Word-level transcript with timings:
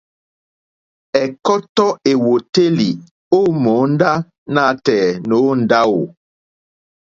Ɛ̀kɔ́tɔ́ 1.23 1.89
èwòtélì 2.11 2.89
ó 3.37 3.41
mòóndá 3.61 4.11
nǎtɛ̀ɛ̀ 4.53 5.17
nǒ 5.27 5.39
ndáwù. 5.61 6.01